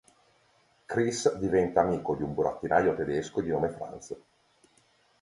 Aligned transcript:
Chris 0.87 1.31
diventa 1.35 1.81
amico 1.81 2.15
di 2.15 2.23
un 2.23 2.33
burattinaio 2.33 2.95
tedesco 2.95 3.39
di 3.39 3.49
nome 3.49 3.69
Franz. 3.69 4.17